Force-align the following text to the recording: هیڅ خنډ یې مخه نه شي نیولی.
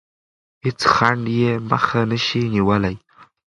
هیڅ 0.63 0.81
خنډ 0.93 1.23
یې 1.39 1.51
مخه 1.69 2.01
نه 2.09 2.17
شي 2.25 2.41
نیولی. 2.53 2.95